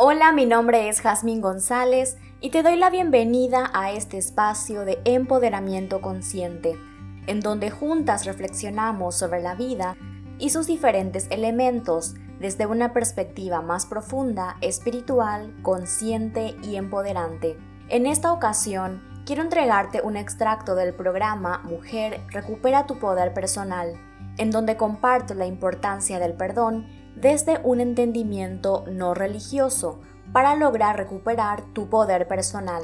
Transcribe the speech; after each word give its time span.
Hola, 0.00 0.30
mi 0.30 0.46
nombre 0.46 0.88
es 0.88 1.00
Jazmín 1.00 1.40
González 1.40 2.18
y 2.40 2.50
te 2.50 2.62
doy 2.62 2.76
la 2.76 2.88
bienvenida 2.88 3.68
a 3.74 3.90
este 3.90 4.16
espacio 4.16 4.84
de 4.84 5.00
empoderamiento 5.04 6.00
consciente, 6.00 6.78
en 7.26 7.40
donde 7.40 7.72
juntas 7.72 8.24
reflexionamos 8.24 9.16
sobre 9.16 9.42
la 9.42 9.56
vida 9.56 9.96
y 10.38 10.50
sus 10.50 10.68
diferentes 10.68 11.26
elementos 11.30 12.14
desde 12.38 12.66
una 12.66 12.92
perspectiva 12.92 13.60
más 13.60 13.86
profunda, 13.86 14.56
espiritual, 14.60 15.52
consciente 15.62 16.54
y 16.62 16.76
empoderante. 16.76 17.58
En 17.88 18.06
esta 18.06 18.32
ocasión, 18.32 19.02
quiero 19.26 19.42
entregarte 19.42 20.00
un 20.00 20.16
extracto 20.16 20.76
del 20.76 20.94
programa 20.94 21.58
Mujer 21.64 22.20
Recupera 22.28 22.86
tu 22.86 23.00
Poder 23.00 23.34
Personal, 23.34 23.94
en 24.36 24.52
donde 24.52 24.76
comparto 24.76 25.34
la 25.34 25.46
importancia 25.46 26.20
del 26.20 26.34
perdón 26.34 26.86
desde 27.20 27.60
un 27.64 27.80
entendimiento 27.80 28.84
no 28.90 29.14
religioso 29.14 30.00
para 30.32 30.54
lograr 30.54 30.96
recuperar 30.96 31.62
tu 31.72 31.88
poder 31.88 32.28
personal. 32.28 32.82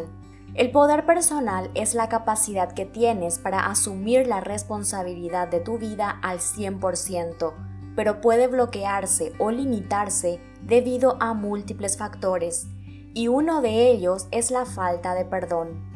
El 0.55 0.71
poder 0.71 1.05
personal 1.05 1.71
es 1.75 1.95
la 1.95 2.09
capacidad 2.09 2.73
que 2.73 2.87
tienes 2.87 3.39
para 3.39 3.67
asumir 3.67 4.27
la 4.27 4.41
responsabilidad 4.41 5.49
de 5.49 5.61
tu 5.61 5.79
vida 5.79 6.19
al 6.23 6.39
100%, 6.39 7.53
pero 7.97 8.21
puede 8.21 8.47
bloquearse 8.47 9.33
o 9.39 9.51
limitarse 9.51 10.41
debido 10.63 11.17
a 11.21 11.35
múltiples 11.35 11.97
factores, 11.97 12.67
y 13.15 13.29
uno 13.29 13.63
de 13.63 13.91
ellos 13.91 14.27
es 14.31 14.51
la 14.51 14.65
falta 14.65 15.15
de 15.15 15.25
perdón. 15.25 15.93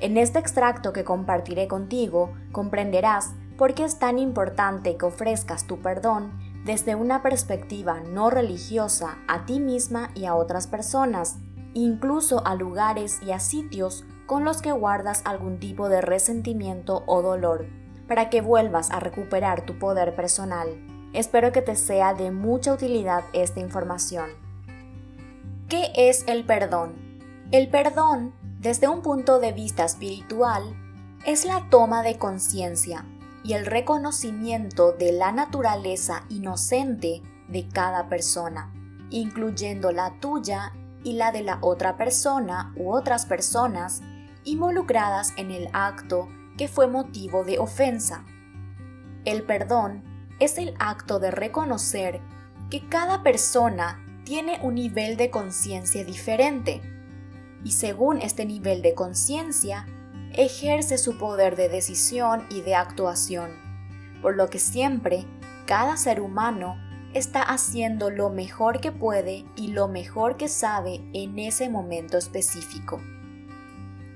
En 0.00 0.16
este 0.16 0.38
extracto 0.38 0.92
que 0.92 1.04
compartiré 1.04 1.68
contigo 1.68 2.32
comprenderás 2.52 3.34
por 3.56 3.74
qué 3.74 3.84
es 3.84 3.98
tan 3.98 4.18
importante 4.18 4.96
que 4.96 5.06
ofrezcas 5.06 5.66
tu 5.66 5.80
perdón 5.80 6.45
desde 6.66 6.96
una 6.96 7.22
perspectiva 7.22 8.00
no 8.00 8.28
religiosa 8.28 9.18
a 9.28 9.46
ti 9.46 9.60
misma 9.60 10.10
y 10.16 10.24
a 10.24 10.34
otras 10.34 10.66
personas, 10.66 11.36
incluso 11.74 12.44
a 12.44 12.56
lugares 12.56 13.20
y 13.22 13.30
a 13.30 13.38
sitios 13.38 14.04
con 14.26 14.44
los 14.44 14.62
que 14.62 14.72
guardas 14.72 15.22
algún 15.24 15.60
tipo 15.60 15.88
de 15.88 16.00
resentimiento 16.00 17.04
o 17.06 17.22
dolor, 17.22 17.66
para 18.08 18.30
que 18.30 18.40
vuelvas 18.40 18.90
a 18.90 18.98
recuperar 18.98 19.64
tu 19.64 19.78
poder 19.78 20.16
personal. 20.16 20.68
Espero 21.12 21.52
que 21.52 21.62
te 21.62 21.76
sea 21.76 22.14
de 22.14 22.32
mucha 22.32 22.72
utilidad 22.72 23.22
esta 23.32 23.60
información. 23.60 24.30
¿Qué 25.68 25.92
es 25.94 26.24
el 26.26 26.44
perdón? 26.44 26.96
El 27.52 27.70
perdón, 27.70 28.34
desde 28.58 28.88
un 28.88 29.02
punto 29.02 29.38
de 29.38 29.52
vista 29.52 29.84
espiritual, 29.84 30.64
es 31.24 31.44
la 31.44 31.70
toma 31.70 32.02
de 32.02 32.18
conciencia 32.18 33.04
y 33.46 33.52
el 33.52 33.64
reconocimiento 33.64 34.90
de 34.90 35.12
la 35.12 35.30
naturaleza 35.30 36.24
inocente 36.28 37.22
de 37.46 37.68
cada 37.68 38.08
persona, 38.08 38.72
incluyendo 39.10 39.92
la 39.92 40.18
tuya 40.18 40.72
y 41.04 41.12
la 41.12 41.30
de 41.30 41.44
la 41.44 41.58
otra 41.60 41.96
persona 41.96 42.74
u 42.76 42.92
otras 42.92 43.24
personas 43.24 44.02
involucradas 44.42 45.32
en 45.36 45.52
el 45.52 45.68
acto 45.72 46.28
que 46.58 46.66
fue 46.66 46.88
motivo 46.88 47.44
de 47.44 47.60
ofensa. 47.60 48.24
El 49.24 49.44
perdón 49.44 50.02
es 50.40 50.58
el 50.58 50.74
acto 50.80 51.20
de 51.20 51.30
reconocer 51.30 52.20
que 52.68 52.88
cada 52.88 53.22
persona 53.22 54.04
tiene 54.24 54.58
un 54.60 54.74
nivel 54.74 55.16
de 55.16 55.30
conciencia 55.30 56.04
diferente 56.04 56.82
y 57.62 57.70
según 57.70 58.20
este 58.22 58.44
nivel 58.44 58.82
de 58.82 58.94
conciencia 58.94 59.86
ejerce 60.36 60.98
su 60.98 61.16
poder 61.18 61.56
de 61.56 61.68
decisión 61.68 62.46
y 62.50 62.60
de 62.60 62.74
actuación, 62.74 63.50
por 64.20 64.36
lo 64.36 64.48
que 64.48 64.58
siempre 64.58 65.24
cada 65.66 65.96
ser 65.96 66.20
humano 66.20 66.76
está 67.14 67.42
haciendo 67.42 68.10
lo 68.10 68.28
mejor 68.28 68.80
que 68.80 68.92
puede 68.92 69.46
y 69.56 69.68
lo 69.68 69.88
mejor 69.88 70.36
que 70.36 70.48
sabe 70.48 71.00
en 71.14 71.38
ese 71.38 71.70
momento 71.70 72.18
específico. 72.18 73.00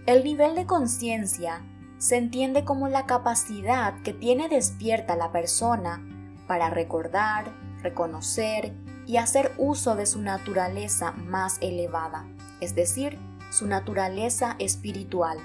El 0.07 0.23
nivel 0.25 0.55
de 0.55 0.67
conciencia 0.67 1.63
se 1.99 2.17
entiende 2.17 2.65
como 2.65 2.89
la 2.89 3.07
capacidad 3.07 3.95
que 4.03 4.13
tiene 4.13 4.49
despierta 4.49 5.17
la 5.17 5.33
persona 5.33 6.05
para 6.47 6.69
recordar, 6.69 7.53
reconocer 7.83 8.73
y 9.07 9.17
hacer 9.17 9.53
uso 9.57 9.97
de 9.97 10.07
su 10.07 10.21
naturaleza 10.21 11.13
más 11.13 11.59
elevada, 11.61 12.27
es 12.61 12.75
decir, 12.75 13.19
su 13.51 13.67
naturaleza 13.67 14.57
espiritual. 14.59 15.39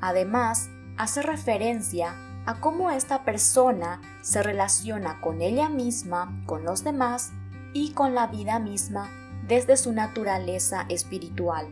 Además, 0.00 0.70
hace 0.96 1.22
referencia 1.22 2.14
a 2.46 2.60
cómo 2.60 2.90
esta 2.90 3.24
persona 3.24 4.00
se 4.22 4.42
relaciona 4.42 5.20
con 5.20 5.42
ella 5.42 5.68
misma, 5.68 6.42
con 6.46 6.64
los 6.64 6.84
demás 6.84 7.32
y 7.72 7.92
con 7.92 8.14
la 8.14 8.26
vida 8.26 8.58
misma 8.58 9.10
desde 9.46 9.76
su 9.76 9.92
naturaleza 9.92 10.86
espiritual. 10.88 11.66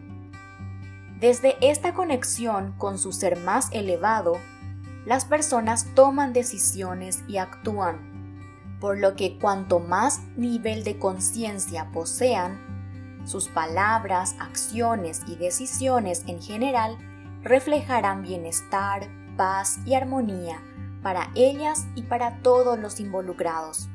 Desde 1.19 1.57
esta 1.61 1.95
conexión 1.95 2.75
con 2.77 2.99
su 2.99 3.13
ser 3.13 3.39
más 3.39 3.69
elevado, 3.73 4.39
las 5.07 5.25
personas 5.25 5.87
toman 5.95 6.33
decisiones 6.33 7.23
y 7.29 7.39
actúan, 7.39 8.77
por 8.81 8.99
lo 8.99 9.17
que 9.17 9.39
cuanto 9.39 9.79
más 9.79 10.21
nivel 10.37 10.85
de 10.85 10.99
conciencia 10.99 11.91
posean, 11.93 12.61
sus 13.25 13.49
palabras, 13.49 14.37
acciones 14.39 15.23
y 15.27 15.37
decisiones 15.37 16.23
en 16.27 16.43
general 16.43 16.99
reflejarán 17.47 18.23
bienestar, 18.23 19.09
paz 19.37 19.79
y 19.87 19.95
armonía 19.95 20.61
para 21.01 21.31
ellas 21.37 21.87
y 21.95 22.03
para 22.03 22.43
todos 22.43 22.77
los 22.77 22.99
involucrados. 22.99 23.89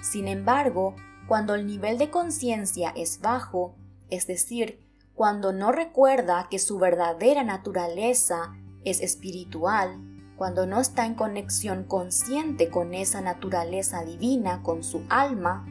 Sin 0.00 0.28
embargo, 0.28 0.94
cuando 1.26 1.56
el 1.56 1.66
nivel 1.66 1.98
de 1.98 2.10
conciencia 2.10 2.92
es 2.94 3.20
bajo, 3.20 3.74
es 4.08 4.28
decir, 4.28 4.86
cuando 5.14 5.52
no 5.52 5.72
recuerda 5.72 6.46
que 6.48 6.60
su 6.60 6.78
verdadera 6.78 7.42
naturaleza 7.42 8.54
es 8.84 9.00
espiritual, 9.00 9.98
cuando 10.36 10.64
no 10.64 10.80
está 10.80 11.06
en 11.06 11.14
conexión 11.14 11.82
consciente 11.82 12.70
con 12.70 12.94
esa 12.94 13.20
naturaleza 13.20 14.04
divina, 14.04 14.62
con 14.62 14.84
su 14.84 15.02
alma, 15.08 15.66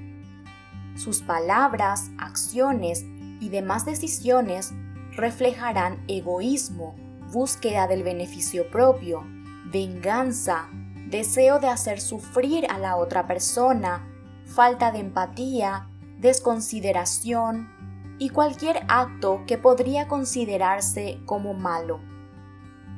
sus 0.97 1.21
palabras, 1.21 2.09
acciones 2.17 3.05
y 3.39 3.47
demás 3.47 3.85
decisiones 3.85 4.73
reflejarán 5.15 6.03
egoísmo, 6.09 7.04
búsqueda 7.31 7.87
del 7.87 8.03
beneficio 8.03 8.69
propio, 8.69 9.23
venganza, 9.71 10.69
deseo 11.09 11.59
de 11.59 11.67
hacer 11.67 12.01
sufrir 12.01 12.65
a 12.69 12.77
la 12.77 12.95
otra 12.95 13.27
persona, 13.27 14.07
falta 14.45 14.91
de 14.91 14.99
empatía, 14.99 15.89
desconsideración 16.19 17.69
y 18.17 18.29
cualquier 18.29 18.85
acto 18.87 19.43
que 19.45 19.57
podría 19.57 20.07
considerarse 20.07 21.19
como 21.25 21.53
malo. 21.53 21.99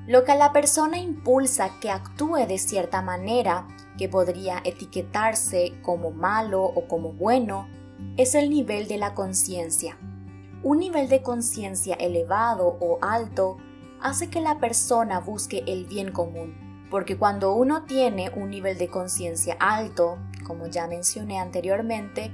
Lo 0.07 0.23
que 0.23 0.31
a 0.31 0.35
la 0.35 0.53
persona 0.53 0.99
impulsa 0.99 1.79
que 1.81 1.89
actúe 1.89 2.45
de 2.47 2.57
cierta 2.57 3.01
manera, 3.01 3.67
que 3.97 4.07
podría 4.07 4.61
etiquetarse 4.63 5.73
como 5.81 6.11
malo 6.11 6.63
o 6.63 6.87
como 6.87 7.11
bueno, 7.11 7.67
es 8.15 8.35
el 8.35 8.49
nivel 8.49 8.87
de 8.87 8.97
la 8.97 9.13
conciencia. 9.13 9.97
Un 10.63 10.79
nivel 10.79 11.09
de 11.09 11.21
conciencia 11.21 11.95
elevado 11.95 12.77
o 12.79 12.99
alto 13.01 13.57
hace 14.01 14.29
que 14.29 14.41
la 14.41 14.59
persona 14.59 15.19
busque 15.19 15.63
el 15.67 15.85
bien 15.85 16.11
común, 16.11 16.87
porque 16.89 17.17
cuando 17.17 17.53
uno 17.53 17.83
tiene 17.83 18.29
un 18.35 18.49
nivel 18.49 18.77
de 18.77 18.87
conciencia 18.87 19.55
alto, 19.59 20.17
como 20.45 20.67
ya 20.67 20.87
mencioné 20.87 21.39
anteriormente, 21.39 22.31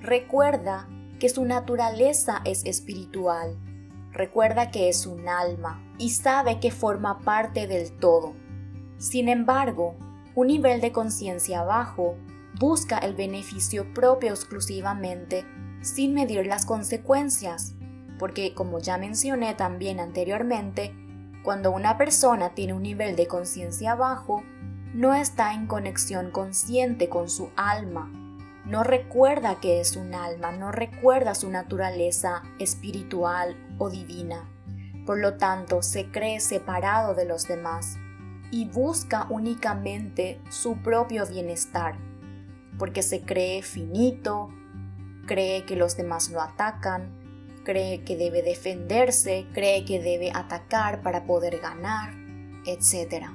recuerda 0.00 0.88
que 1.18 1.28
su 1.28 1.44
naturaleza 1.44 2.42
es 2.44 2.64
espiritual, 2.64 3.56
recuerda 4.12 4.70
que 4.70 4.88
es 4.88 5.06
un 5.06 5.28
alma 5.28 5.82
y 5.98 6.10
sabe 6.10 6.60
que 6.60 6.70
forma 6.70 7.20
parte 7.20 7.66
del 7.66 7.92
todo. 7.92 8.34
Sin 8.98 9.28
embargo, 9.28 9.96
un 10.34 10.48
nivel 10.48 10.80
de 10.80 10.92
conciencia 10.92 11.62
bajo 11.62 12.16
busca 12.58 12.98
el 12.98 13.14
beneficio 13.14 13.92
propio 13.94 14.30
exclusivamente 14.30 15.44
sin 15.80 16.14
medir 16.14 16.46
las 16.46 16.64
consecuencias, 16.64 17.74
porque 18.18 18.54
como 18.54 18.78
ya 18.78 18.96
mencioné 18.96 19.54
también 19.54 20.00
anteriormente, 20.00 20.94
cuando 21.44 21.70
una 21.70 21.98
persona 21.98 22.54
tiene 22.54 22.72
un 22.72 22.82
nivel 22.82 23.14
de 23.14 23.28
conciencia 23.28 23.94
bajo, 23.94 24.42
no 24.94 25.14
está 25.14 25.52
en 25.52 25.66
conexión 25.66 26.30
consciente 26.30 27.08
con 27.08 27.28
su 27.28 27.50
alma, 27.54 28.10
no 28.64 28.82
recuerda 28.82 29.60
que 29.60 29.80
es 29.80 29.94
un 29.94 30.14
alma, 30.14 30.50
no 30.50 30.72
recuerda 30.72 31.34
su 31.34 31.50
naturaleza 31.50 32.42
espiritual 32.58 33.56
o 33.76 33.90
divina. 33.90 34.48
Por 35.04 35.18
lo 35.18 35.36
tanto, 35.36 35.82
se 35.82 36.10
cree 36.10 36.40
separado 36.40 37.14
de 37.14 37.26
los 37.26 37.46
demás 37.46 37.98
y 38.50 38.64
busca 38.64 39.26
únicamente 39.28 40.40
su 40.48 40.78
propio 40.78 41.26
bienestar, 41.26 41.98
porque 42.78 43.02
se 43.02 43.20
cree 43.20 43.60
finito, 43.62 44.48
cree 45.26 45.66
que 45.66 45.76
los 45.76 45.98
demás 45.98 46.30
lo 46.30 46.40
atacan, 46.40 47.23
cree 47.64 48.04
que 48.04 48.16
debe 48.16 48.42
defenderse, 48.42 49.46
cree 49.52 49.84
que 49.84 50.00
debe 50.00 50.30
atacar 50.32 51.02
para 51.02 51.24
poder 51.24 51.58
ganar, 51.58 52.14
etc. 52.66 53.26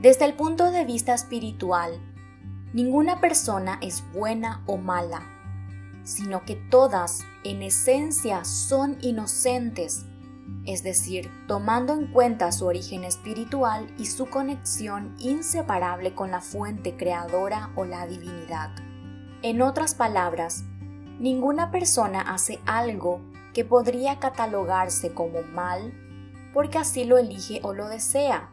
Desde 0.00 0.24
el 0.24 0.34
punto 0.34 0.70
de 0.70 0.84
vista 0.84 1.14
espiritual, 1.14 2.00
ninguna 2.72 3.20
persona 3.20 3.78
es 3.82 4.02
buena 4.12 4.62
o 4.66 4.76
mala. 4.76 5.32
sino 6.04 6.44
que 6.44 6.54
todas 6.54 7.24
en 7.42 7.62
esencia 7.62 8.44
son 8.44 8.96
inocentes, 9.00 10.06
es 10.64 10.84
decir, 10.84 11.28
tomando 11.48 11.94
en 11.94 12.06
cuenta 12.06 12.52
su 12.52 12.66
origen 12.66 13.02
espiritual 13.02 13.92
y 13.98 14.06
su 14.06 14.26
conexión 14.26 15.16
inseparable 15.18 16.14
con 16.14 16.30
la 16.30 16.40
fuente 16.40 16.96
creadora 16.96 17.72
o 17.74 17.84
la 17.84 18.06
divinidad. 18.06 18.70
En 19.42 19.62
otras 19.62 19.96
palabras, 19.96 20.64
ninguna 21.18 21.70
persona 21.70 22.20
hace 22.20 22.60
algo 22.66 23.20
que 23.54 23.64
podría 23.64 24.18
catalogarse 24.18 25.12
como 25.12 25.42
mal 25.42 25.92
porque 26.56 26.78
así 26.78 27.04
lo 27.04 27.18
elige 27.18 27.60
o 27.62 27.74
lo 27.74 27.86
desea, 27.88 28.50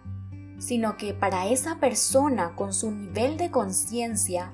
sino 0.58 0.98
que 0.98 1.14
para 1.14 1.48
esa 1.48 1.80
persona 1.80 2.54
con 2.54 2.74
su 2.74 2.92
nivel 2.92 3.38
de 3.38 3.50
conciencia, 3.50 4.52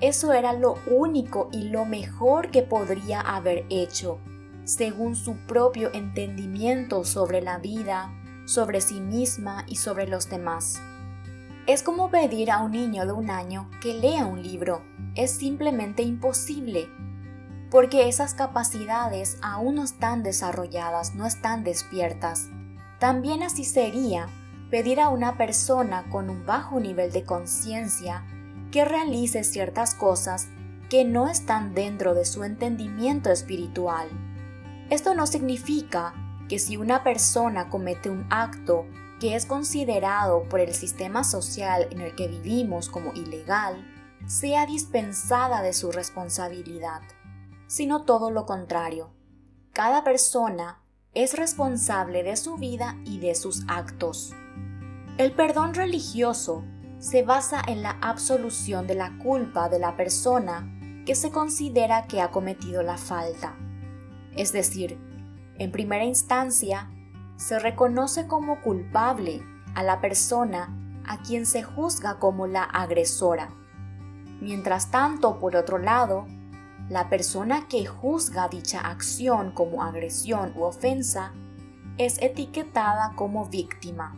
eso 0.00 0.34
era 0.34 0.52
lo 0.52 0.74
único 0.86 1.48
y 1.52 1.70
lo 1.70 1.86
mejor 1.86 2.50
que 2.50 2.62
podría 2.62 3.20
haber 3.20 3.64
hecho, 3.70 4.18
según 4.64 5.16
su 5.16 5.36
propio 5.46 5.90
entendimiento 5.94 7.04
sobre 7.04 7.40
la 7.40 7.58
vida, 7.58 8.12
sobre 8.44 8.82
sí 8.82 9.00
misma 9.00 9.64
y 9.66 9.76
sobre 9.76 10.06
los 10.06 10.28
demás. 10.28 10.80
Es 11.66 11.82
como 11.82 12.10
pedir 12.10 12.50
a 12.50 12.58
un 12.58 12.72
niño 12.72 13.06
de 13.06 13.12
un 13.12 13.30
año 13.30 13.70
que 13.80 13.94
lea 13.94 14.26
un 14.26 14.42
libro. 14.42 14.82
Es 15.14 15.30
simplemente 15.30 16.02
imposible, 16.02 16.90
porque 17.72 18.06
esas 18.06 18.34
capacidades 18.34 19.38
aún 19.40 19.76
no 19.76 19.84
están 19.84 20.22
desarrolladas, 20.22 21.14
no 21.14 21.26
están 21.26 21.64
despiertas. 21.64 22.50
También 22.98 23.42
así 23.42 23.64
sería 23.64 24.28
pedir 24.70 25.00
a 25.00 25.08
una 25.08 25.38
persona 25.38 26.04
con 26.10 26.28
un 26.28 26.44
bajo 26.44 26.80
nivel 26.80 27.12
de 27.12 27.24
conciencia 27.24 28.26
que 28.70 28.84
realice 28.84 29.42
ciertas 29.42 29.94
cosas 29.94 30.48
que 30.90 31.06
no 31.06 31.28
están 31.28 31.72
dentro 31.72 32.12
de 32.12 32.26
su 32.26 32.44
entendimiento 32.44 33.30
espiritual. 33.30 34.06
Esto 34.90 35.14
no 35.14 35.26
significa 35.26 36.12
que 36.50 36.58
si 36.58 36.76
una 36.76 37.02
persona 37.02 37.70
comete 37.70 38.10
un 38.10 38.26
acto 38.28 38.84
que 39.18 39.34
es 39.34 39.46
considerado 39.46 40.46
por 40.50 40.60
el 40.60 40.74
sistema 40.74 41.24
social 41.24 41.88
en 41.90 42.02
el 42.02 42.14
que 42.16 42.28
vivimos 42.28 42.90
como 42.90 43.14
ilegal, 43.14 43.82
sea 44.26 44.66
dispensada 44.66 45.62
de 45.62 45.72
su 45.72 45.90
responsabilidad, 45.90 47.00
sino 47.72 48.02
todo 48.02 48.30
lo 48.30 48.44
contrario. 48.44 49.14
Cada 49.72 50.04
persona 50.04 50.82
es 51.14 51.38
responsable 51.38 52.22
de 52.22 52.36
su 52.36 52.56
vida 52.56 52.98
y 53.06 53.18
de 53.18 53.34
sus 53.34 53.62
actos. 53.66 54.34
El 55.16 55.32
perdón 55.32 55.72
religioso 55.72 56.64
se 56.98 57.22
basa 57.22 57.62
en 57.66 57.80
la 57.82 57.96
absolución 58.02 58.86
de 58.86 58.94
la 58.94 59.16
culpa 59.22 59.70
de 59.70 59.78
la 59.78 59.96
persona 59.96 60.70
que 61.06 61.14
se 61.14 61.30
considera 61.30 62.06
que 62.08 62.20
ha 62.20 62.30
cometido 62.30 62.82
la 62.82 62.98
falta. 62.98 63.56
Es 64.36 64.52
decir, 64.52 64.98
en 65.58 65.72
primera 65.72 66.04
instancia, 66.04 66.90
se 67.36 67.58
reconoce 67.58 68.26
como 68.26 68.60
culpable 68.60 69.42
a 69.74 69.82
la 69.82 70.02
persona 70.02 70.76
a 71.08 71.22
quien 71.22 71.46
se 71.46 71.62
juzga 71.62 72.18
como 72.18 72.46
la 72.46 72.64
agresora. 72.64 73.48
Mientras 74.42 74.90
tanto, 74.90 75.38
por 75.38 75.56
otro 75.56 75.78
lado, 75.78 76.26
la 76.92 77.08
persona 77.08 77.68
que 77.68 77.86
juzga 77.86 78.48
dicha 78.48 78.80
acción 78.80 79.52
como 79.52 79.82
agresión 79.82 80.52
u 80.54 80.64
ofensa 80.64 81.32
es 81.96 82.20
etiquetada 82.20 83.14
como 83.16 83.46
víctima. 83.46 84.14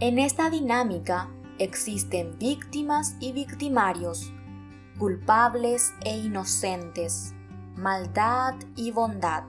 En 0.00 0.18
esta 0.18 0.50
dinámica 0.50 1.28
existen 1.60 2.36
víctimas 2.36 3.14
y 3.20 3.30
victimarios, 3.30 4.32
culpables 4.98 5.94
e 6.04 6.18
inocentes, 6.18 7.32
maldad 7.76 8.56
y 8.74 8.90
bondad, 8.90 9.44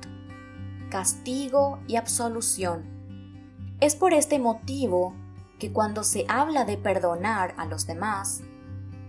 castigo 0.92 1.80
y 1.88 1.96
absolución. 1.96 2.84
Es 3.80 3.96
por 3.96 4.14
este 4.14 4.38
motivo 4.38 5.16
que 5.58 5.74
cuando 5.74 6.04
se 6.04 6.26
habla 6.30 6.64
de 6.64 6.78
perdonar 6.78 7.56
a 7.58 7.66
los 7.66 7.88
demás, 7.88 8.44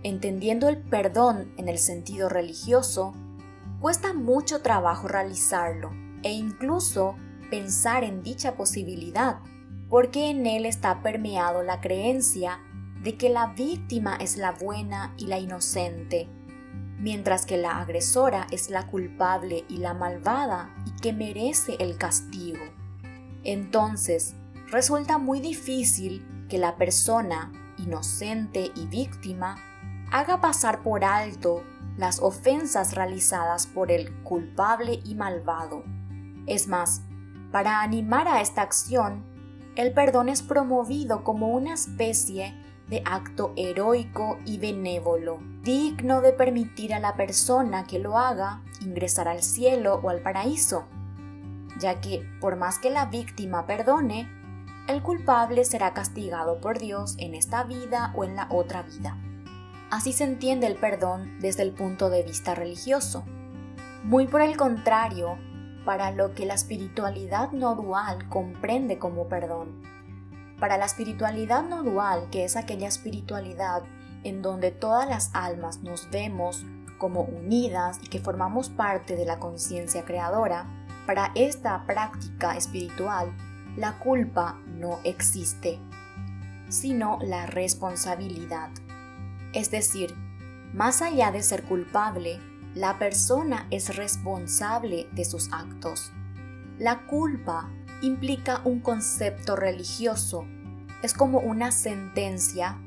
entendiendo 0.01 0.69
el 0.69 0.77
perdón 0.77 1.53
en 1.57 1.69
el 1.69 1.77
sentido 1.77 2.29
religioso, 2.29 3.13
cuesta 3.79 4.13
mucho 4.13 4.61
trabajo 4.61 5.07
realizarlo 5.07 5.91
e 6.23 6.31
incluso 6.31 7.15
pensar 7.49 8.03
en 8.03 8.23
dicha 8.23 8.55
posibilidad 8.55 9.39
porque 9.89 10.29
en 10.29 10.45
él 10.45 10.65
está 10.65 11.01
permeado 11.01 11.63
la 11.63 11.79
creencia 11.79 12.59
de 13.03 13.15
que 13.15 13.29
la 13.29 13.47
víctima 13.47 14.15
es 14.17 14.37
la 14.37 14.51
buena 14.51 15.13
y 15.17 15.27
la 15.27 15.39
inocente, 15.39 16.27
mientras 16.99 17.45
que 17.45 17.57
la 17.57 17.79
agresora 17.79 18.47
es 18.51 18.69
la 18.69 18.87
culpable 18.87 19.63
y 19.69 19.77
la 19.77 19.93
malvada 19.93 20.75
y 20.85 20.99
que 20.99 21.13
merece 21.13 21.77
el 21.79 21.97
castigo. 21.97 22.65
Entonces, 23.43 24.35
resulta 24.69 25.17
muy 25.17 25.39
difícil 25.39 26.25
que 26.49 26.57
la 26.57 26.75
persona, 26.75 27.51
inocente 27.77 28.71
y 28.75 28.87
víctima, 28.87 29.57
haga 30.11 30.41
pasar 30.41 30.83
por 30.83 31.05
alto 31.05 31.63
las 31.97 32.21
ofensas 32.21 32.93
realizadas 32.93 33.67
por 33.67 33.91
el 33.91 34.13
culpable 34.23 35.01
y 35.03 35.15
malvado. 35.15 35.83
Es 36.45 36.67
más, 36.67 37.01
para 37.51 37.81
animar 37.81 38.27
a 38.27 38.41
esta 38.41 38.61
acción, 38.61 39.25
el 39.75 39.93
perdón 39.93 40.29
es 40.29 40.41
promovido 40.41 41.23
como 41.23 41.49
una 41.49 41.73
especie 41.73 42.55
de 42.87 43.01
acto 43.05 43.53
heroico 43.55 44.37
y 44.45 44.57
benévolo, 44.59 45.39
digno 45.61 46.21
de 46.21 46.31
permitir 46.31 46.93
a 46.93 46.99
la 46.99 47.15
persona 47.15 47.85
que 47.85 47.99
lo 47.99 48.17
haga 48.17 48.61
ingresar 48.81 49.27
al 49.27 49.43
cielo 49.43 49.99
o 50.03 50.09
al 50.09 50.21
paraíso, 50.21 50.85
ya 51.79 51.99
que 51.99 52.25
por 52.39 52.55
más 52.55 52.79
que 52.79 52.89
la 52.89 53.05
víctima 53.05 53.65
perdone, 53.65 54.29
el 54.87 55.03
culpable 55.03 55.65
será 55.65 55.93
castigado 55.93 56.61
por 56.61 56.79
Dios 56.79 57.15
en 57.17 57.35
esta 57.35 57.63
vida 57.63 58.13
o 58.15 58.23
en 58.23 58.35
la 58.35 58.47
otra 58.49 58.83
vida. 58.83 59.17
Así 59.89 60.11
se 60.11 60.25
entiende 60.25 60.67
el 60.67 60.75
perdón 60.75 61.39
desde 61.39 61.63
el 61.63 61.71
punto 61.71 62.09
de 62.09 62.23
vista 62.23 62.55
religioso. 62.55 63.23
Muy 64.03 64.27
por 64.27 64.41
el 64.41 64.57
contrario, 64.57 65.37
para 65.85 66.11
lo 66.11 66.33
que 66.33 66.45
la 66.45 66.55
espiritualidad 66.55 67.51
no 67.53 67.75
dual 67.75 68.27
comprende 68.27 68.99
como 68.99 69.29
perdón. 69.29 69.81
Para 70.59 70.77
la 70.77 70.85
espiritualidad 70.85 71.63
no 71.63 71.83
dual, 71.83 72.29
que 72.29 72.43
es 72.43 72.57
aquella 72.57 72.89
espiritualidad 72.89 73.83
en 74.23 74.41
donde 74.41 74.71
todas 74.71 75.07
las 75.07 75.29
almas 75.33 75.83
nos 75.83 76.09
vemos 76.09 76.65
como 76.97 77.21
unidas 77.21 77.99
y 78.03 78.07
que 78.07 78.19
formamos 78.19 78.69
parte 78.69 79.15
de 79.15 79.25
la 79.25 79.39
conciencia 79.39 80.03
creadora, 80.03 80.65
para 81.05 81.31
esta 81.35 81.85
práctica 81.85 82.57
espiritual, 82.57 83.31
la 83.77 83.97
culpa 83.99 84.59
no 84.65 84.99
existe, 85.05 85.79
sino 86.67 87.19
la 87.21 87.45
responsabilidad. 87.45 88.71
Es 89.57 89.71
decir, 89.71 90.13
más 90.71 91.01
allá 91.01 91.31
de 91.31 91.41
ser 91.41 91.63
culpable, 91.63 92.39
la 92.75 92.99
persona 92.99 93.65
es 93.71 93.95
responsable 93.95 95.09
de 95.13 95.25
sus 95.25 95.51
actos. 95.51 96.13
La 96.77 97.07
culpa 97.07 97.67
implica 98.03 98.61
un 98.65 98.81
concepto 98.81 99.55
religioso. 99.55 100.45
Es 101.01 101.15
como 101.15 101.39
una 101.39 101.71
sentencia 101.71 102.79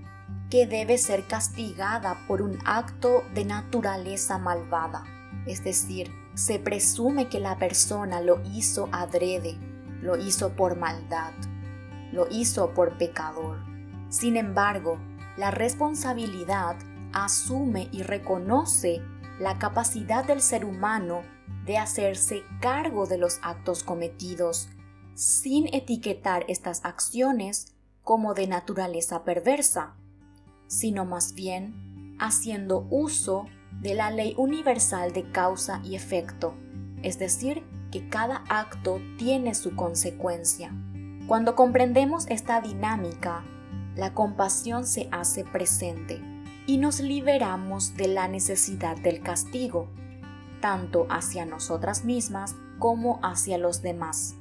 que 0.49 0.69
debe 0.69 0.97
ser 0.97 1.27
castigada 1.27 2.17
por 2.29 2.41
un 2.41 2.57
acto 2.65 3.25
de 3.35 3.45
naturaleza 3.47 4.39
malvada. 4.39 5.03
Es 5.47 5.65
decir, 5.65 6.13
se 6.35 6.61
presume 6.61 7.29
que 7.29 7.41
la 7.41 7.59
persona 7.59 8.21
lo 8.21 8.41
hizo 8.55 8.89
adrede, 8.93 9.59
lo 10.03 10.17
hizo 10.17 10.51
por 10.51 10.77
maldad, 10.77 11.33
lo 12.13 12.29
hizo 12.31 12.75
por 12.75 12.97
pecador. 12.97 13.59
Sin 14.09 14.37
embargo, 14.37 15.01
la 15.41 15.51
responsabilidad 15.51 16.77
asume 17.15 17.89
y 17.93 18.03
reconoce 18.03 19.01
la 19.41 19.59
capacidad 19.59 20.23
del 20.23 20.43
ser 20.43 20.67
humano 20.67 21.23
de 21.65 21.79
hacerse 21.79 22.43
cargo 22.61 23.07
de 23.07 23.17
los 23.17 23.39
actos 23.43 23.83
cometidos, 23.83 24.69
sin 25.15 25.75
etiquetar 25.75 26.45
estas 26.47 26.85
acciones 26.85 27.75
como 28.05 28.35
de 28.35 28.49
naturaleza 28.49 29.25
perversa, 29.25 29.95
sino 30.67 31.07
más 31.07 31.33
bien 31.33 32.17
haciendo 32.21 32.87
uso 32.91 33.47
de 33.81 33.95
la 33.95 34.11
ley 34.11 34.35
universal 34.37 35.15
de 35.15 35.33
causa 35.33 35.81
y 35.83 35.95
efecto, 35.95 36.53
es 37.03 37.19
decir, 37.19 37.65
que 37.91 38.11
cada 38.11 38.45
acto 38.51 39.01
tiene 39.17 39.55
su 39.55 39.75
consecuencia. 39.75 40.71
Cuando 41.27 41.57
comprendemos 41.57 42.27
esta 42.29 42.61
dinámica, 42.61 43.43
la 44.01 44.15
compasión 44.15 44.87
se 44.87 45.11
hace 45.13 45.45
presente 45.45 46.23
y 46.67 46.79
nos 46.79 47.01
liberamos 47.01 47.95
de 47.97 48.09
la 48.09 48.29
necesidad 48.29 48.97
del 48.97 49.21
castigo, 49.21 49.91
tanto 50.63 51.07
hacia 51.11 51.45
nosotras 51.45 52.07
mismas 52.07 52.57
como 52.79 53.21
hacia 53.23 53.59
los 53.59 53.83
demás, 53.83 54.37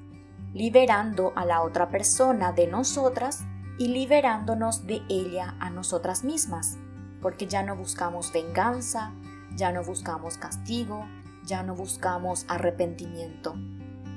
liberando 0.54 1.34
a 1.36 1.44
la 1.44 1.62
otra 1.62 1.89
persona 1.89 2.54
de 2.54 2.68
nosotras 2.68 3.42
y 3.78 3.89
liberándonos 3.89 4.88
de 4.88 5.01
ella 5.10 5.56
a 5.60 5.70
nosotras 5.70 6.24
mismas, 6.24 6.78
porque 7.22 7.46
ya 7.46 7.62
no 7.62 7.75
buscamos 7.75 8.32
venganza, 8.32 9.12
ya 9.58 9.74
no 9.74 9.84
buscamos 9.84 10.38
castigo, 10.38 11.06
ya 11.44 11.63
no 11.63 11.75
buscamos 11.75 12.46
arrepentimiento. 12.48 13.56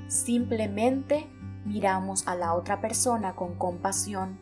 Simplemente 0.07 1.29
miramos 1.65 2.29
a 2.29 2.35
la 2.35 2.53
otra 2.53 2.79
persona 2.79 3.35
con 3.35 3.55
compasión 3.55 4.39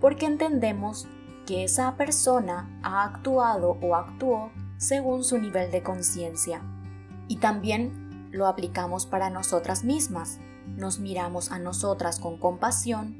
porque 0.00 0.26
entendemos 0.26 1.06
que 1.46 1.64
esa 1.64 1.96
persona 1.96 2.68
ha 2.82 3.04
actuado 3.04 3.78
o 3.80 3.94
actuó 3.94 4.50
según 4.76 5.24
su 5.24 5.38
nivel 5.38 5.70
de 5.70 5.82
conciencia. 5.82 6.62
Y 7.26 7.36
también 7.36 8.28
lo 8.30 8.46
aplicamos 8.46 9.06
para 9.06 9.30
nosotras 9.30 9.84
mismas. 9.84 10.38
Nos 10.76 10.98
miramos 10.98 11.50
a 11.50 11.58
nosotras 11.58 12.20
con 12.20 12.38
compasión 12.38 13.16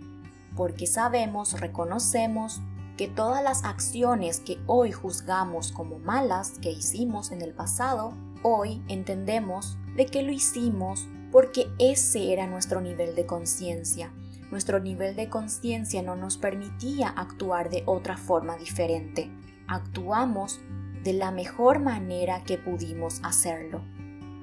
porque 0.57 0.87
sabemos, 0.87 1.61
reconocemos 1.61 2.61
que 2.97 3.07
todas 3.07 3.43
las 3.45 3.65
acciones 3.65 4.41
que 4.41 4.59
hoy 4.67 4.91
juzgamos 4.91 5.71
como 5.71 5.99
malas 6.01 6.59
que 6.61 6.73
hicimos 6.73 7.31
en 7.31 7.43
el 7.43 7.55
pasado, 7.55 8.13
hoy 8.43 8.83
entendemos 8.89 9.79
de 9.97 10.07
que 10.07 10.23
lo 10.23 10.33
hicimos 10.33 11.07
porque 11.31 11.71
ese 11.79 12.33
era 12.33 12.47
nuestro 12.47 12.81
nivel 12.81 13.15
de 13.15 13.25
conciencia. 13.25 14.13
Nuestro 14.51 14.81
nivel 14.81 15.15
de 15.17 15.29
conciencia 15.29 16.03
no 16.03 16.17
nos 16.17 16.39
permitía 16.39 17.09
actuar 17.09 17.71
de 17.71 17.83
otra 17.87 18.17
forma 18.17 18.57
diferente. 18.57 19.31
Actuamos 19.67 20.61
de 21.05 21.13
la 21.13 21.31
mejor 21.31 21.81
manera 21.81 22.43
que 22.45 22.59
pudimos 22.59 23.21
hacerlo. 23.23 23.83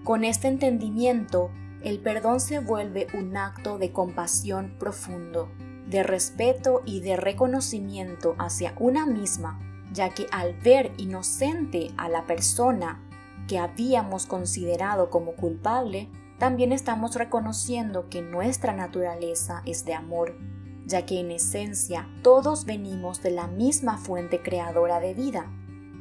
Con 0.03 0.24
este 0.24 0.47
entendimiento, 0.47 1.50
el 1.83 2.00
perdón 2.00 2.39
se 2.39 2.59
vuelve 2.59 3.07
un 3.13 3.35
acto 3.38 3.77
de 3.77 3.91
compasión 3.91 4.75
profundo, 4.79 5.51
de 5.88 6.03
respeto 6.03 6.81
y 6.85 7.01
de 7.01 7.15
reconocimiento 7.15 8.35
hacia 8.38 8.74
una 8.79 9.05
misma, 9.05 9.59
ya 9.91 10.09
que 10.09 10.27
al 10.31 10.53
ver 10.53 10.91
inocente 10.97 11.91
a 11.97 12.09
la 12.09 12.25
persona 12.25 13.01
que 13.47 13.59
habíamos 13.59 14.25
considerado 14.25 15.09
como 15.09 15.33
culpable, 15.33 16.09
también 16.38 16.72
estamos 16.72 17.15
reconociendo 17.15 18.10
que 18.10 18.22
nuestra 18.22 18.74
naturaleza 18.74 19.62
es 19.65 19.86
de 19.86 19.94
amor, 19.94 20.38
ya 20.86 21.06
que 21.06 21.20
en 21.20 21.32
esencia 21.32 22.10
todos 22.22 22.65
venimos 22.65 23.22
de 23.22 23.32
la 23.32 23.48
misma 23.48 23.98
fuente 23.98 24.42
creadora 24.42 25.00
de 25.00 25.13
vida, 25.13 25.51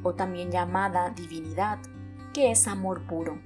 o 0.03 0.13
también 0.13 0.51
llamada 0.51 1.09
divinidad, 1.11 1.79
que 2.33 2.51
es 2.51 2.67
amor 2.67 3.07
puro. 3.07 3.39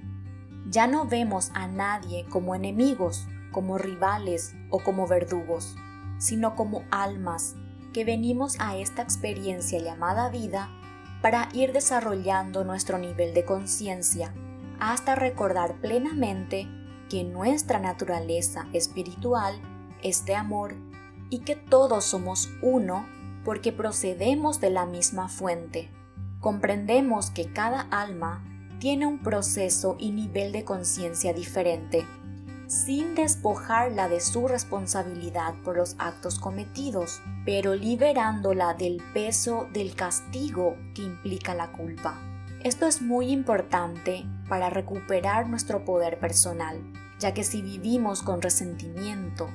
Ya 0.68 0.86
no 0.86 1.06
vemos 1.06 1.50
a 1.54 1.68
nadie 1.68 2.26
como 2.28 2.54
enemigos, 2.54 3.26
como 3.52 3.78
rivales 3.78 4.54
o 4.68 4.80
como 4.80 5.06
verdugos, 5.06 5.76
sino 6.18 6.54
como 6.54 6.84
almas 6.90 7.54
que 7.92 8.04
venimos 8.04 8.56
a 8.60 8.76
esta 8.76 9.02
experiencia 9.02 9.80
llamada 9.80 10.28
vida 10.28 10.70
para 11.22 11.48
ir 11.52 11.72
desarrollando 11.72 12.64
nuestro 12.64 12.98
nivel 12.98 13.34
de 13.34 13.44
conciencia 13.44 14.34
hasta 14.80 15.14
recordar 15.14 15.80
plenamente 15.80 16.68
que 17.10 17.24
nuestra 17.24 17.78
naturaleza 17.78 18.66
espiritual 18.72 19.60
es 20.02 20.24
de 20.24 20.36
amor 20.36 20.74
y 21.28 21.40
que 21.40 21.56
todos 21.56 22.04
somos 22.04 22.48
uno 22.62 23.04
porque 23.44 23.72
procedemos 23.72 24.60
de 24.60 24.70
la 24.70 24.86
misma 24.86 25.28
fuente. 25.28 25.90
Comprendemos 26.40 27.30
que 27.30 27.52
cada 27.52 27.82
alma 27.82 28.44
tiene 28.78 29.06
un 29.06 29.18
proceso 29.18 29.96
y 29.98 30.12
nivel 30.12 30.52
de 30.52 30.64
conciencia 30.64 31.34
diferente, 31.34 32.06
sin 32.66 33.14
despojarla 33.14 34.08
de 34.08 34.20
su 34.20 34.46
responsabilidad 34.46 35.54
por 35.64 35.76
los 35.76 35.96
actos 35.98 36.38
cometidos, 36.38 37.20
pero 37.44 37.74
liberándola 37.74 38.74
del 38.74 39.02
peso 39.12 39.68
del 39.72 39.94
castigo 39.94 40.76
que 40.94 41.02
implica 41.02 41.54
la 41.54 41.72
culpa. 41.72 42.18
Esto 42.62 42.86
es 42.86 43.02
muy 43.02 43.30
importante 43.30 44.24
para 44.48 44.70
recuperar 44.70 45.48
nuestro 45.48 45.84
poder 45.84 46.18
personal, 46.18 46.78
ya 47.20 47.34
que 47.34 47.44
si 47.44 47.60
vivimos 47.60 48.22
con 48.22 48.40
resentimiento, 48.40 49.48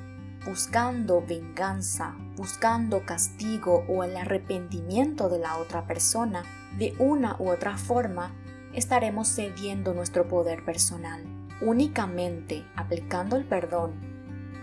buscando 0.46 1.24
venganza, 1.28 2.16
buscando 2.38 3.04
castigo 3.04 3.84
o 3.90 4.04
el 4.04 4.16
arrepentimiento 4.16 5.30
de 5.30 5.40
la 5.40 5.58
otra 5.58 5.88
persona, 5.88 6.44
de 6.78 6.94
una 7.00 7.36
u 7.40 7.50
otra 7.50 7.78
forma, 7.78 8.32
estaremos 8.74 9.28
cediendo 9.34 9.96
nuestro 9.96 10.28
poder 10.28 10.64
personal. 10.64 11.24
Únicamente 11.62 12.66
aplicando 12.76 13.36
el 13.36 13.46
perdón, 13.46 13.94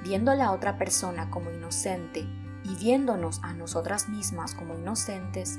viendo 0.04 0.30
a 0.30 0.36
la 0.36 0.52
otra 0.52 0.78
persona 0.78 1.28
como 1.30 1.50
inocente 1.50 2.20
y 2.64 2.76
viéndonos 2.76 3.40
a 3.42 3.52
nosotras 3.54 4.08
mismas 4.08 4.54
como 4.54 4.74
inocentes, 4.74 5.58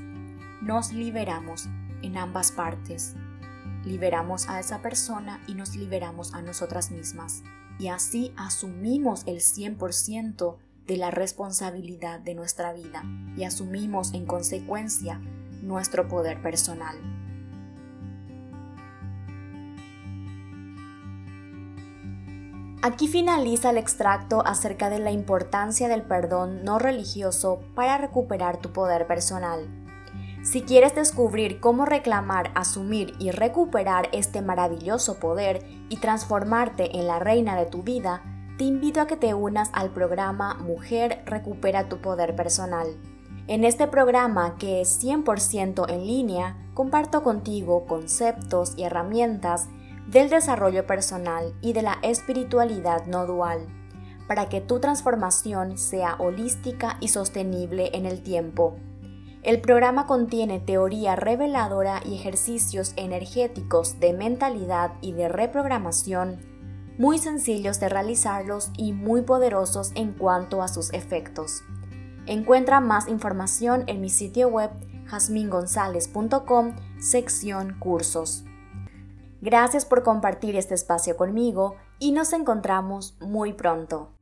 nos 0.62 0.94
liberamos 0.94 1.68
en 2.02 2.18
ambas 2.18 2.54
partes. 2.54 3.16
Liberamos 3.86 4.50
a 4.50 4.60
esa 4.60 4.82
persona 4.82 5.42
y 5.48 5.56
nos 5.56 5.76
liberamos 5.76 6.34
a 6.34 6.42
nosotras 6.42 6.92
mismas. 6.92 7.44
Y 7.80 7.88
así 7.88 8.34
asumimos 8.38 9.24
el 9.26 9.38
100% 9.38 10.58
de 10.88 10.98
la 10.98 11.12
responsabilidad 11.12 12.20
de 12.20 12.36
nuestra 12.36 12.74
vida 12.74 13.04
y 13.36 13.44
asumimos 13.44 14.14
en 14.14 14.26
consecuencia 14.26 15.20
nuestro 15.62 16.08
poder 16.08 16.42
personal. 16.42 16.98
Aquí 22.86 23.08
finaliza 23.08 23.70
el 23.70 23.78
extracto 23.78 24.46
acerca 24.46 24.90
de 24.90 25.00
la 25.00 25.12
importancia 25.12 25.88
del 25.88 26.02
perdón 26.02 26.66
no 26.66 26.80
religioso 26.80 27.62
para 27.76 27.98
recuperar 27.98 28.58
tu 28.58 28.74
poder 28.74 29.08
personal. 29.08 29.83
Si 30.44 30.62
quieres 30.62 30.94
descubrir 30.94 31.62
cómo 31.62 31.86
reclamar, 31.86 32.52
asumir 32.54 33.14
y 33.18 33.32
recuperar 33.32 34.10
este 34.12 34.42
maravilloso 34.42 35.18
poder 35.18 35.66
y 35.88 35.98
transformarte 35.98 36.98
en 36.98 37.08
la 37.08 37.18
reina 37.20 37.56
de 37.56 37.66
tu 37.66 37.82
vida, 37.82 38.22
te 38.58 38.66
invito 38.66 39.00
a 39.00 39.08
que 39.08 39.16
te 39.16 39.34
unas 39.34 39.70
al 39.72 39.92
programa 39.92 40.56
Mujer 40.56 41.24
Recupera 41.26 41.88
tu 41.88 42.02
Poder 42.02 42.36
Personal. 42.36 42.88
En 43.48 43.64
este 43.64 43.88
programa, 43.88 44.58
que 44.58 44.82
es 44.82 45.02
100% 45.02 45.90
en 45.90 46.06
línea, 46.06 46.58
comparto 46.74 47.24
contigo 47.24 47.86
conceptos 47.86 48.74
y 48.76 48.84
herramientas 48.84 49.70
del 50.08 50.30
desarrollo 50.30 50.86
personal 50.86 51.54
y 51.62 51.72
de 51.72 51.84
la 51.84 52.00
espiritualidad 52.02 53.06
no 53.06 53.26
dual, 53.26 53.66
para 54.28 54.50
que 54.50 54.60
tu 54.60 54.82
transformación 54.82 55.78
sea 55.78 56.18
holística 56.20 56.98
y 57.00 57.08
sostenible 57.08 57.92
en 57.94 58.06
el 58.06 58.22
tiempo. 58.22 58.76
El 59.44 59.60
programa 59.60 60.08
contiene 60.08 60.62
teoría 60.62 61.18
reveladora 61.18 62.02
y 62.06 62.16
ejercicios 62.16 62.94
energéticos 62.96 64.00
de 64.00 64.14
mentalidad 64.14 64.94
y 65.02 65.12
de 65.12 65.28
reprogramación, 65.28 66.40
muy 66.98 67.18
sencillos 67.18 67.82
de 67.82 67.90
realizarlos 67.90 68.72
y 68.78 68.94
muy 68.94 69.24
poderosos 69.24 69.92
en 69.96 70.14
cuanto 70.14 70.62
a 70.62 70.70
sus 70.70 70.94
efectos. 70.94 71.62
Encuentra 72.26 72.80
más 72.80 73.10
información 73.10 73.84
en 73.88 74.00
mi 74.00 74.10
sitio 74.10 74.48
web 74.48 74.72
jasmingonzalez.com, 75.08 76.76
sección 77.02 77.78
cursos. 77.80 78.46
Gracias 79.42 79.84
por 79.84 80.04
compartir 80.04 80.56
este 80.56 80.74
espacio 80.74 81.18
conmigo 81.18 81.76
y 82.00 82.14
nos 82.14 82.32
encontramos 82.32 83.18
muy 83.20 83.52
pronto. 83.52 84.14